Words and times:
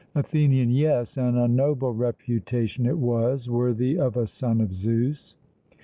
ATHENIAN: 0.15 0.71
Yes, 0.71 1.15
and 1.15 1.37
a 1.37 1.47
noble 1.47 1.93
reputation 1.93 2.87
it 2.87 2.97
was, 2.97 3.47
worthy 3.47 3.99
of 3.99 4.17
a 4.17 4.25
son 4.25 4.59
of 4.59 4.73
Zeus. 4.73 5.37